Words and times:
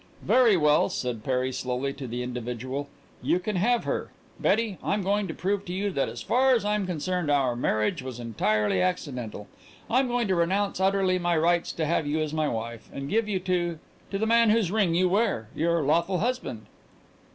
"Very 0.23 0.57
well," 0.57 0.89
said 0.89 1.23
Perry 1.23 1.51
slowly 1.51 1.93
to 1.93 2.07
the 2.07 2.23
individual, 2.23 2.89
"you 3.21 3.37
can 3.37 3.55
have 3.57 3.83
her. 3.83 4.09
Betty, 4.39 4.79
I'm 4.83 5.03
going 5.03 5.27
to 5.27 5.33
prove 5.35 5.63
to 5.65 5.73
you 5.73 5.91
that 5.91 6.09
as 6.09 6.23
far 6.23 6.55
as 6.55 6.65
I'm 6.65 6.87
concerned 6.87 7.29
our 7.29 7.55
marriage 7.55 8.01
was 8.01 8.19
entirely 8.19 8.81
accidental. 8.81 9.47
I'm 9.91 10.07
going 10.07 10.27
to 10.29 10.33
renounce 10.35 10.79
utterly 10.79 11.19
my 11.19 11.37
rights 11.37 11.71
to 11.73 11.85
have 11.85 12.07
you 12.07 12.19
as 12.19 12.33
my 12.33 12.47
wife, 12.47 12.89
and 12.91 13.11
give 13.11 13.29
you 13.29 13.37
to 13.41 13.77
to 14.09 14.17
the 14.17 14.25
man 14.25 14.49
whose 14.49 14.71
ring 14.71 14.95
you 14.95 15.07
wear 15.07 15.49
your 15.55 15.83
lawful 15.83 16.17
husband." 16.17 16.65